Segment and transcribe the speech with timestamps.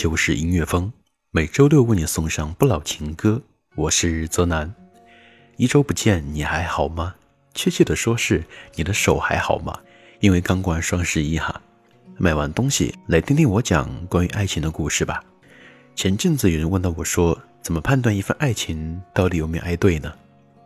[0.00, 0.90] 就是音乐风，
[1.30, 3.42] 每周六为你送上不老情歌。
[3.76, 4.74] 我是泽南，
[5.58, 7.14] 一周不见，你还好吗？
[7.52, 8.42] 确切的说是
[8.76, 9.78] 你的手还好吗？
[10.20, 11.60] 因为刚过完双十一哈。
[12.16, 15.22] 买完东西，来听听我讲关于爱情的故事吧。
[15.94, 20.10] 前阵子有人问到我说，怎么判断一份爱情到底有没有爱对呢？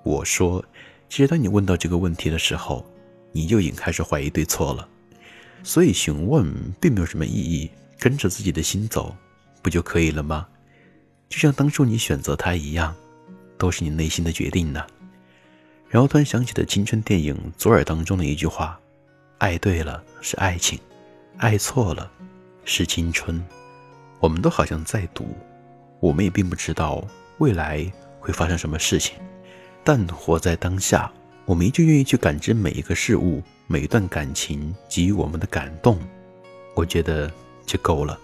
[0.04, 0.64] 我说，
[1.08, 2.86] 其实当你问到这个问题的时候，
[3.32, 4.88] 你就已经开始怀疑对错了。
[5.64, 9.12] 所以询问并没有什么意义，跟着自己的心走，
[9.64, 10.46] 不就可以了吗？
[11.30, 12.94] 就像当初你选择他一样，
[13.56, 14.84] 都是你内心的决定呢。
[15.88, 18.78] 然后突然想起了青春电影《左耳》当中的一句话
[19.38, 20.78] ：“爱对了是爱情。”
[21.38, 22.10] 爱错了，
[22.66, 23.42] 是青春。
[24.20, 25.34] 我们都好像在赌，
[25.98, 27.02] 我们也并不知道
[27.38, 27.90] 未来
[28.20, 29.16] 会发生什么事情。
[29.82, 31.10] 但活在当下，
[31.46, 35.98] 我们依旧愿意去感知每一个事物、每一段感情给予我们的感动。
[36.74, 37.32] 我觉得
[37.64, 38.18] 就够了。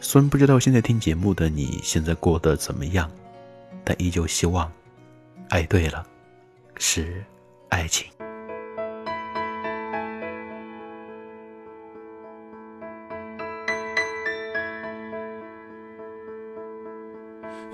[0.00, 3.10] 虽然不知道现在听节目的你现在过得怎么样，
[3.84, 4.70] 但依旧希望，
[5.50, 6.06] 爱对了，
[6.76, 7.22] 是
[7.68, 8.06] 爱情。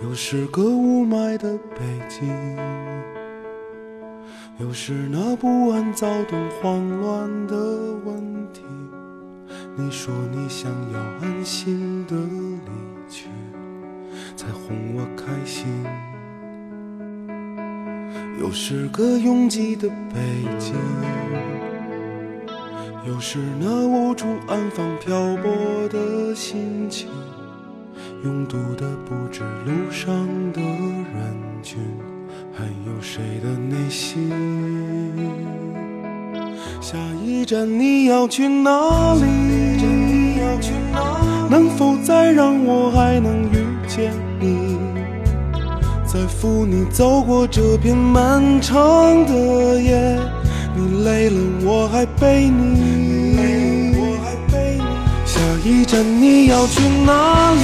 [0.02, 2.56] 又是个雾霾的北京，
[4.58, 7.54] 又是那不安、躁动、慌乱的
[8.04, 8.62] 问题。
[9.76, 13.28] 你说你想要安心的离去，
[14.36, 15.66] 才哄我开心。
[18.40, 20.20] 又是个拥挤的北
[20.60, 20.74] 京，
[23.04, 27.08] 又是那无处安放、漂泊的心情。
[28.22, 30.14] 拥堵的不止路上
[30.52, 31.80] 的人群，
[32.52, 34.30] 还有谁的内心？
[36.84, 39.24] 下一站你要去哪里？
[41.48, 43.56] 能否再让我还能遇
[43.88, 44.76] 见你？
[46.04, 48.76] 再扶你走过这片漫长
[49.24, 50.18] 的夜，
[50.76, 53.94] 你累了我还背你。
[55.24, 57.62] 下一站你要去哪里？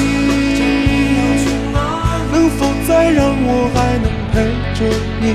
[2.33, 4.41] 能否再让我还能陪
[4.75, 4.81] 着
[5.21, 5.35] 你，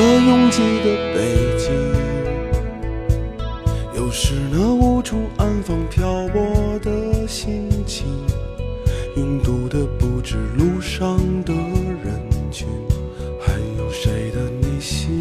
[0.00, 1.18] 个拥挤的北
[1.58, 1.68] 京，
[3.94, 8.06] 又是那无处安放、漂泊的心情，
[9.16, 12.18] 拥堵的不止路上的人
[12.50, 12.66] 群，
[13.42, 15.20] 还有谁的内心？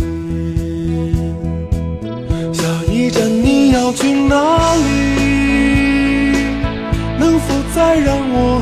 [2.53, 4.81] 下一站你要去哪里？
[7.19, 8.61] 能否再让我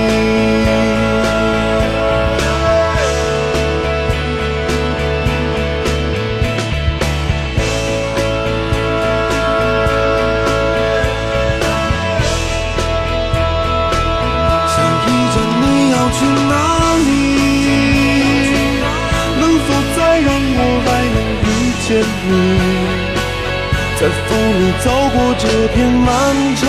[25.43, 26.07] 这片漫
[26.55, 26.65] 长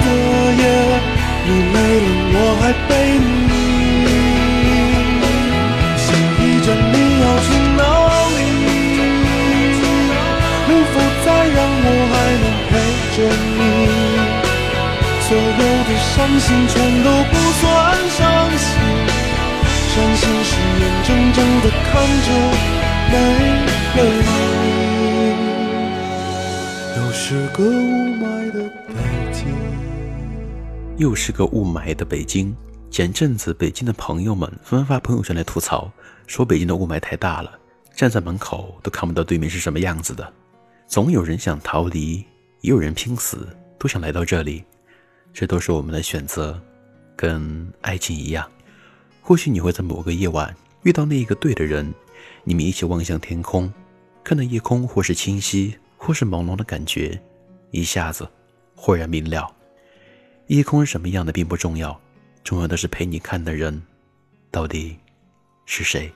[0.00, 0.08] 的
[0.56, 0.64] 夜，
[1.44, 2.90] 你累了我还背
[3.20, 3.52] 你。
[6.00, 6.06] 下
[6.40, 7.80] 一站你要去哪
[8.32, 8.40] 里？
[10.68, 12.72] 能否再让我还能陪
[13.14, 13.16] 着
[13.58, 13.60] 你？
[15.20, 16.74] 所有的伤心全
[17.04, 17.62] 都不算
[18.08, 18.18] 伤
[18.56, 18.66] 心，
[19.92, 20.50] 伤心是
[20.80, 21.92] 眼睁睁的看
[22.24, 22.28] 着
[23.12, 23.12] 没
[23.96, 24.83] 了你。
[27.26, 29.46] 是个雾霾的北京，
[30.98, 32.54] 又是个雾霾的北京。
[32.90, 35.90] 前阵子，北京的朋友们纷纷发朋友圈来吐槽，
[36.26, 37.58] 说北京的雾霾太大了，
[37.96, 40.30] 站在门口都看不到对面是什么样子的。
[40.86, 42.16] 总有人想逃离，
[42.60, 43.48] 也有人拼死
[43.78, 44.62] 都想来到这里。
[45.32, 46.60] 这都是我们的选择，
[47.16, 48.46] 跟爱情一样。
[49.22, 51.90] 或许你会在某个夜晚遇到那一个对的人，
[52.44, 53.72] 你们一起望向天空，
[54.22, 55.74] 看到夜空或是清晰，
[56.04, 57.18] 或是朦胧的感觉，
[57.70, 58.28] 一下子
[58.76, 59.50] 豁然明了。
[60.48, 61.98] 夜空是什么样的并不重要，
[62.42, 63.82] 重要的是陪你看的人
[64.50, 64.98] 到底
[65.64, 66.12] 是谁。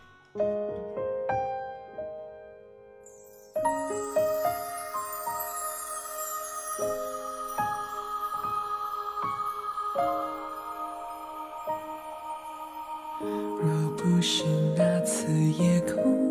[13.61, 14.45] 若不是
[14.77, 16.28] 那次夜空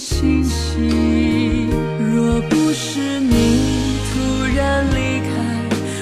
[0.00, 1.68] 清晰。
[1.98, 5.30] 若不是你突然离开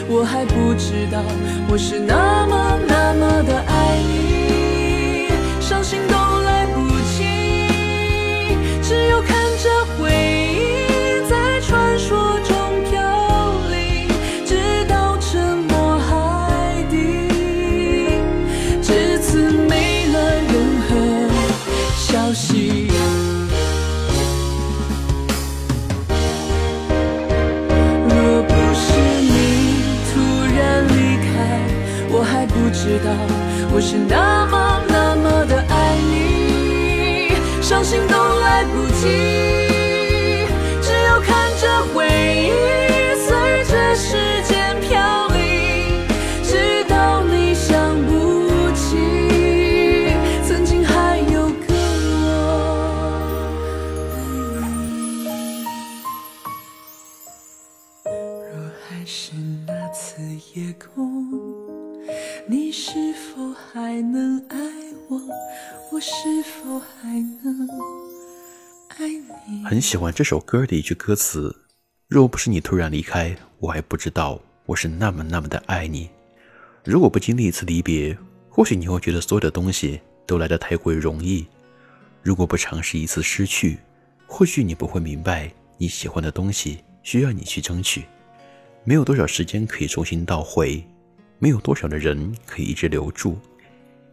[0.08, 1.20] 我还不知道
[1.68, 3.77] 我是那么那么的爱。
[32.80, 33.10] 知道
[33.72, 39.08] 我是那么那么的爱你，伤心都来不及，
[40.80, 42.52] 只有看着回忆
[43.18, 46.06] 随着时间飘零，
[46.44, 47.74] 直到你想
[48.06, 50.14] 不起
[50.46, 51.74] 曾经还有个
[52.14, 52.16] 我。
[58.04, 59.32] 若还是
[59.66, 60.22] 那次
[60.54, 61.07] 夜空。
[62.50, 64.56] 你是否还能爱
[65.10, 65.20] 我？
[65.92, 67.68] 我是否还能
[68.88, 69.06] 爱
[69.46, 69.62] 你？
[69.66, 71.54] 很喜欢这首歌的一句歌词
[72.08, 76.08] ：“若不是你突然离开，我还不知道我是那么那么的爱你。”
[76.84, 78.16] 如果不经历一次离别，
[78.48, 81.44] 或许你会觉得所有的东西都来得太过容易；
[82.22, 83.76] 如果不尝试一次失去，
[84.26, 88.06] 或许你不会明白你喜欢的东西需要你去争取。
[88.84, 90.82] 没有多少时间可以重新倒回。
[91.40, 93.38] 没有多少的人可以一直留住，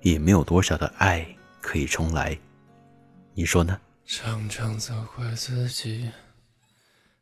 [0.01, 1.25] 也没有多少的爱
[1.59, 2.37] 可以重来，
[3.33, 3.79] 你说呢？
[4.05, 6.11] 常常责怪自己，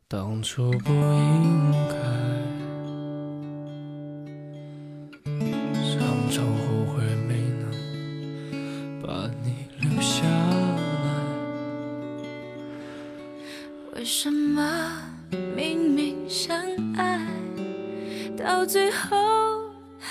[0.09, 1.95] 当初不应该，
[5.89, 7.71] 常常后悔没能
[9.01, 11.07] 把你留下来。
[13.95, 15.01] 为什么
[15.55, 16.59] 明明相
[16.97, 17.25] 爱，
[18.37, 19.52] 到最后？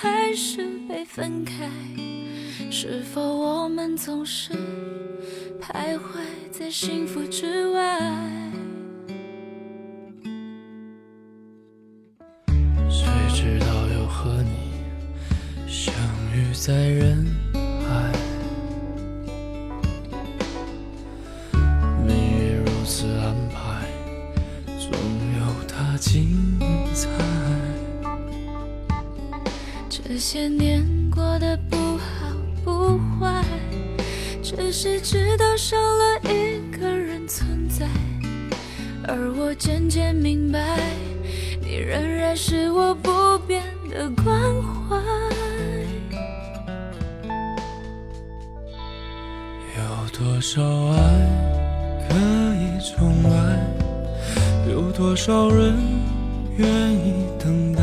[0.02, 1.70] 还是被分开？
[2.72, 4.52] 是否我们总是
[5.60, 6.00] 徘徊
[6.50, 8.00] 在幸福之外？
[12.90, 14.72] 谁知道又和你
[15.68, 15.94] 相
[16.34, 17.41] 遇在人海？
[30.32, 30.82] 些年
[31.14, 32.26] 过得不好
[32.64, 33.44] 不坏，
[34.42, 37.86] 只是知道少了一个人存在，
[39.06, 40.78] 而我渐渐明白，
[41.60, 43.10] 你仍然是我不
[43.46, 44.34] 变的关
[44.88, 44.96] 怀。
[49.76, 50.96] 有多少爱
[52.08, 52.16] 可
[52.54, 53.60] 以重来？
[54.72, 55.76] 有多少人
[56.56, 57.82] 愿意等待？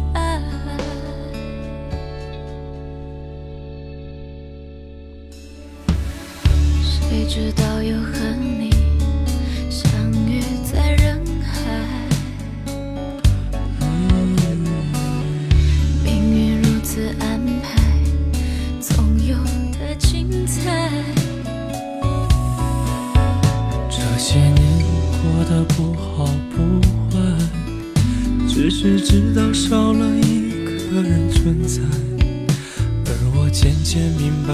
[7.33, 8.11] 直到又和
[8.59, 8.69] 你
[9.69, 9.89] 相
[10.27, 11.55] 遇在人海，
[16.03, 17.79] 命运如此安排，
[18.81, 19.37] 总有
[19.79, 20.91] 的精彩。
[23.89, 24.59] 这些年
[25.23, 26.81] 过得不好不
[27.15, 27.17] 坏，
[28.45, 31.79] 只是知道少了一个人存在，
[33.05, 34.53] 而我渐渐明白，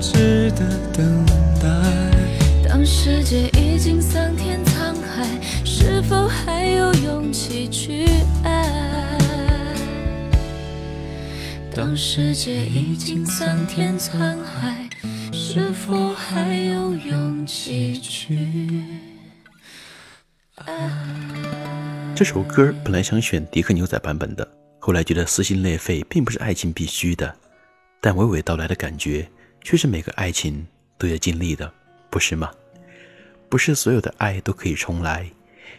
[0.00, 1.26] 值得等
[1.60, 1.68] 待？
[2.66, 5.26] 当世界已经桑田沧海，
[5.64, 8.06] 是否还有勇气去
[8.42, 9.18] 爱？
[11.74, 14.88] 当世界已经桑田沧海，
[15.32, 18.38] 是否还有勇气去
[20.56, 20.90] 爱？
[22.14, 24.46] 这首歌本来想选迪克牛仔版本的，
[24.78, 27.34] 后来觉得撕心裂肺并不是爱情必须的，
[28.00, 29.28] 但娓娓道来的感觉
[29.62, 30.66] 却是每个爱情
[30.98, 31.72] 都要经历的，
[32.10, 32.50] 不是吗？
[33.48, 35.28] 不是所有的爱都可以重来，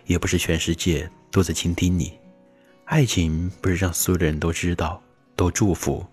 [0.06, 2.18] 也不是全世界都在倾听你。
[2.86, 5.02] 爱情不是让所有的人都知道、
[5.36, 6.06] 都祝福，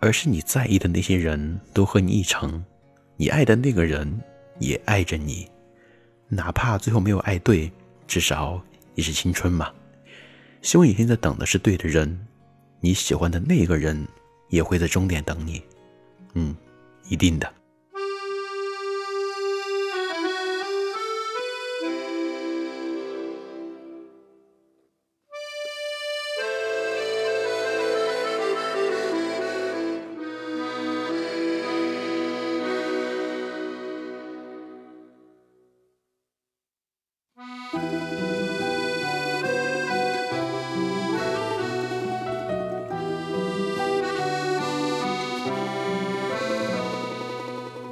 [0.00, 2.62] 而是你在意的那些人都和你一程，
[3.16, 4.20] 你爱的那个人
[4.58, 5.48] 也爱着你，
[6.28, 7.72] 哪怕最后没有爱对，
[8.06, 8.62] 至少
[8.94, 9.72] 也是青春嘛。
[10.60, 12.26] 希望你现在等的是对的人，
[12.80, 14.06] 你喜欢的那个人
[14.50, 15.62] 也会在终点等你。
[16.34, 16.54] 嗯，
[17.08, 17.57] 一定的。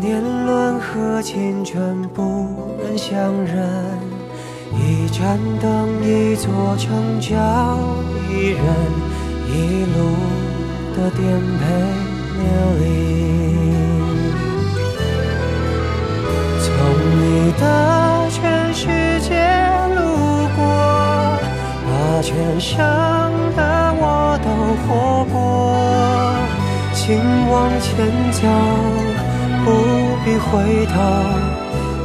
[0.00, 3.66] 年轮和青春不忍相认，
[4.74, 7.36] 一盏灯，一座城，叫
[8.30, 8.64] 一人，
[9.48, 9.98] 一路
[10.96, 11.20] 的颠
[11.58, 11.64] 沛
[12.38, 12.42] 流
[12.78, 12.82] 离。
[16.60, 16.66] 从
[17.18, 17.62] 你的
[18.30, 18.86] 全世
[19.20, 19.28] 界
[19.96, 19.98] 路
[20.56, 20.58] 过，
[21.84, 21.88] 把
[22.22, 22.78] 全盛
[23.56, 23.60] 的
[24.00, 24.46] 我都
[24.86, 24.88] 活
[25.32, 25.36] 过，
[26.94, 27.06] 请
[27.50, 27.90] 往前
[28.32, 29.17] 走。
[29.68, 29.74] 不
[30.24, 30.94] 必回头，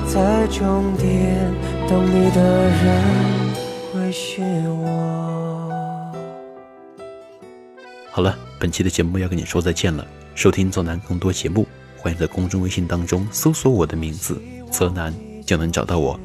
[0.05, 1.49] 在终点
[1.87, 3.01] 等你的人
[3.93, 5.71] 会是我。
[8.11, 10.05] 好了，本期的节目要跟你说再见了。
[10.35, 11.65] 收听泽南更多节目，
[11.97, 15.13] 欢迎在公众微信当中搜索我的名字“泽南”，
[15.47, 16.19] 就能找到我。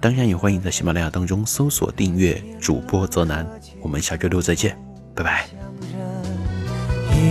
[0.00, 3.46] 当然也欢迎在喜马拉雅当中搜索订阅主播泽南。
[3.82, 4.78] 我们下周六再见，
[5.14, 5.46] 拜拜。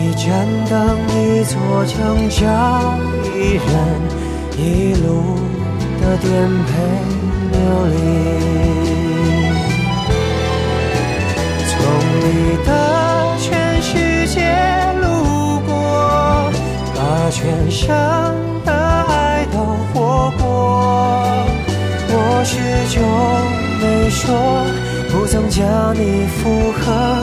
[0.03, 0.29] 一盏
[0.69, 1.55] 灯，一座
[1.85, 2.43] 城，叫
[3.23, 3.65] 一人，
[4.57, 5.39] 一路
[6.01, 6.27] 的颠
[6.65, 6.69] 沛
[7.53, 7.55] 流
[7.87, 7.95] 离。
[11.69, 11.71] 从
[12.19, 12.27] 你
[12.65, 12.69] 的
[13.39, 13.47] 全
[13.81, 14.35] 世界
[15.01, 15.03] 路
[15.65, 15.71] 过，
[16.93, 16.99] 把
[17.31, 17.87] 全生
[18.65, 19.57] 的爱都
[19.93, 20.43] 活过。
[22.09, 22.51] 我始
[22.93, 23.01] 终
[23.79, 24.27] 没说，
[25.13, 26.41] 不曾将你附
[26.73, 27.22] 和，